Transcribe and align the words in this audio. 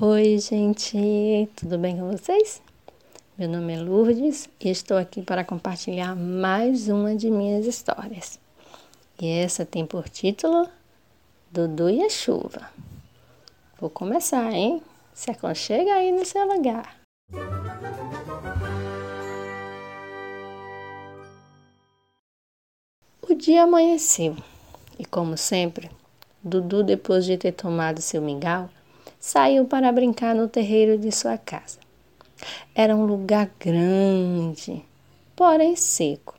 Oi, 0.00 0.38
gente, 0.38 1.50
tudo 1.56 1.76
bem 1.76 1.96
com 1.96 2.08
vocês? 2.12 2.62
Meu 3.36 3.48
nome 3.48 3.74
é 3.74 3.80
Lourdes 3.80 4.48
e 4.60 4.70
estou 4.70 4.96
aqui 4.96 5.22
para 5.22 5.42
compartilhar 5.42 6.14
mais 6.14 6.86
uma 6.88 7.16
de 7.16 7.28
minhas 7.28 7.66
histórias. 7.66 8.38
E 9.20 9.26
essa 9.26 9.66
tem 9.66 9.84
por 9.84 10.08
título 10.08 10.68
Dudu 11.50 11.90
e 11.90 12.04
a 12.04 12.08
Chuva. 12.08 12.70
Vou 13.80 13.90
começar, 13.90 14.52
hein? 14.52 14.80
Se 15.12 15.32
aconchega 15.32 15.92
aí 15.92 16.12
no 16.12 16.24
seu 16.24 16.46
lugar. 16.46 16.96
O 23.28 23.34
dia 23.34 23.64
amanheceu 23.64 24.36
e, 24.96 25.04
como 25.04 25.36
sempre, 25.36 25.90
Dudu, 26.40 26.84
depois 26.84 27.24
de 27.24 27.36
ter 27.36 27.50
tomado 27.50 28.00
seu 28.00 28.22
mingau, 28.22 28.70
saiu 29.18 29.64
para 29.64 29.92
brincar 29.92 30.34
no 30.34 30.48
terreiro 30.48 30.98
de 30.98 31.10
sua 31.12 31.36
casa. 31.36 31.78
Era 32.74 32.94
um 32.94 33.04
lugar 33.04 33.50
grande, 33.58 34.84
porém 35.34 35.74
seco, 35.74 36.34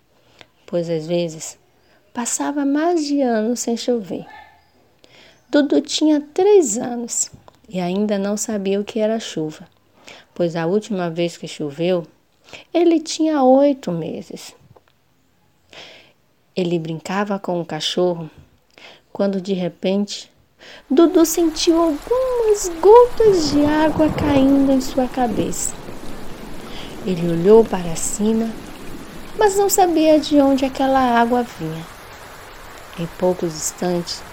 pois 0.66 0.90
às 0.90 1.06
vezes 1.06 1.60
passava 2.14 2.66
mais 2.66 3.06
de 3.06 3.22
ano 3.22 3.56
sem 3.56 3.76
chover. 3.76 4.26
Dudu 5.50 5.82
tinha 5.82 6.22
três 6.22 6.78
anos 6.78 7.32
e 7.68 7.80
ainda 7.80 8.18
não 8.18 8.38
sabia 8.38 8.80
o 8.80 8.84
que 8.84 9.00
era 9.00 9.20
chuva, 9.20 9.68
pois 10.34 10.56
a 10.56 10.66
última 10.66 11.10
vez 11.10 11.38
que 11.38 11.48
choveu, 11.48 12.06
ele 12.74 13.00
tinha 13.00 13.44
oito 13.44 13.92
meses. 13.92 14.56
Ele 16.56 16.80
brincava 16.80 17.40
com 17.40 17.60
o 17.60 17.66
cachorro 17.66 18.30
quando 19.12 19.42
de 19.42 19.54
repente 19.54 20.32
Dudu 20.92 21.24
sentiu 21.24 21.78
algumas 21.78 22.72
gotas 22.82 23.52
de 23.52 23.64
água 23.64 24.10
caindo 24.10 24.72
em 24.72 24.82
sua 24.82 25.08
cabeça. 25.08 25.74
Ele 27.06 27.32
olhou 27.32 27.64
para 27.64 27.96
cima, 27.96 28.50
mas 29.38 29.56
não 29.56 29.70
sabia 29.70 30.20
de 30.20 30.42
onde 30.42 30.66
aquela 30.66 31.00
água 31.00 31.46
vinha. 31.60 31.86
Em 33.00 33.06
poucos 33.20 33.54
instantes, 33.56 34.24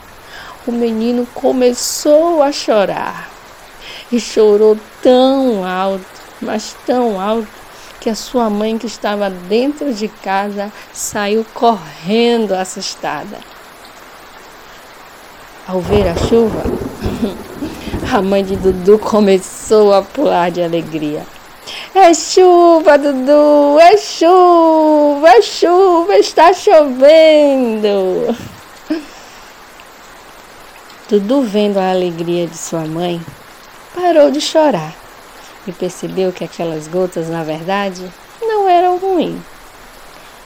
o 0.66 0.72
menino 0.72 1.26
começou 1.34 2.42
a 2.42 2.50
chorar 2.50 3.30
e 4.10 4.18
chorou 4.18 4.78
tão 5.02 5.62
alto, 5.62 6.06
mas 6.40 6.74
tão 6.86 7.20
alto, 7.20 7.48
que 8.00 8.08
a 8.08 8.14
sua 8.14 8.48
mãe, 8.48 8.78
que 8.78 8.86
estava 8.86 9.28
dentro 9.28 9.92
de 9.92 10.08
casa, 10.08 10.72
saiu 10.90 11.44
correndo 11.52 12.54
assustada. 12.54 13.38
Ao 15.68 15.80
ver 15.80 16.06
a 16.06 16.14
chuva, 16.14 16.62
a 18.14 18.22
mãe 18.22 18.44
de 18.44 18.54
Dudu 18.54 19.00
começou 19.00 19.92
a 19.92 20.00
pular 20.00 20.48
de 20.48 20.62
alegria. 20.62 21.26
É 21.92 22.14
chuva, 22.14 22.96
Dudu! 22.96 23.76
É 23.80 23.96
chuva! 23.96 25.28
É 25.28 25.42
chuva! 25.42 26.16
Está 26.18 26.52
chovendo! 26.52 28.32
Dudu, 31.10 31.42
vendo 31.42 31.78
a 31.78 31.90
alegria 31.90 32.46
de 32.46 32.56
sua 32.56 32.86
mãe, 32.86 33.20
parou 33.92 34.30
de 34.30 34.40
chorar 34.40 34.94
e 35.66 35.72
percebeu 35.72 36.32
que 36.32 36.44
aquelas 36.44 36.86
gotas, 36.86 37.28
na 37.28 37.42
verdade, 37.42 38.04
não 38.40 38.68
eram 38.68 38.98
ruins. 38.98 39.40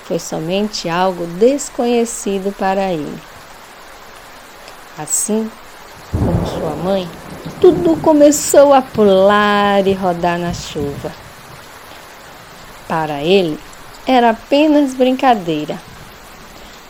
Foi 0.05 0.19
somente 0.19 0.89
algo 0.89 1.27
desconhecido 1.27 2.55
para 2.57 2.91
ele. 2.91 3.30
Assim 5.03 5.51
como 6.11 6.47
sua 6.47 6.77
mãe, 6.77 7.09
tudo 7.59 7.97
começou 8.03 8.75
a 8.75 8.83
pular 8.83 9.87
e 9.87 9.95
rodar 9.95 10.39
na 10.39 10.53
chuva. 10.53 11.11
Para 12.87 13.23
ele, 13.23 13.59
era 14.07 14.29
apenas 14.29 14.93
brincadeira. 14.93 15.81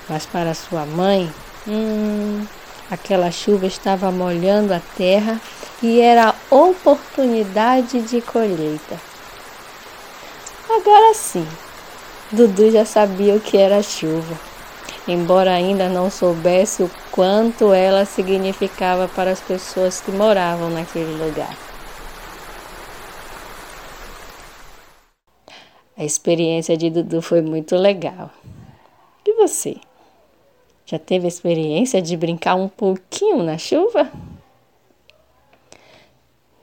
Mas 0.09 0.27
para 0.27 0.55
sua 0.55 0.85
mãe, 0.85 1.33
hum, 1.69 2.45
aquela 2.91 3.31
chuva 3.31 3.67
estava 3.67 4.11
molhando 4.11 4.75
a 4.75 4.81
terra 4.97 5.41
e 5.81 6.01
era 6.01 6.35
oportunidade 6.51 8.03
de 8.03 8.21
colheita. 8.21 8.99
Agora 10.69 11.15
sim, 11.15 11.47
Dudu 12.33 12.73
já 12.73 12.85
sabia 12.85 13.37
o 13.37 13.41
que 13.41 13.57
era 13.57 13.81
chuva 13.85 14.50
embora 15.07 15.53
ainda 15.53 15.89
não 15.89 16.11
soubesse 16.11 16.83
o 16.83 16.91
quanto 17.11 17.73
ela 17.73 18.05
significava 18.05 19.09
para 19.09 19.31
as 19.31 19.41
pessoas 19.41 20.01
que 20.01 20.11
moravam 20.11 20.71
naquele 20.71 21.13
lugar. 21.13 21.57
A 25.97 26.05
experiência 26.05 26.77
de 26.77 26.89
Dudu 26.89 27.21
foi 27.21 27.43
muito 27.43 27.77
legal. 27.77 28.31
E 29.27 29.35
você? 29.35 29.77
Já 30.87 30.99
teve 30.99 31.27
a 31.27 31.29
experiência 31.29 32.01
de 32.01 32.17
brincar 32.17 32.55
um 32.55 32.69
pouquinho 32.69 33.43
na 33.43 33.59
chuva? 33.59 34.11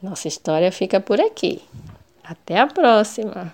Nossa 0.01 0.27
história 0.27 0.71
fica 0.71 0.99
por 0.99 1.21
aqui. 1.21 1.61
Até 2.23 2.59
a 2.59 2.67
próxima! 2.67 3.53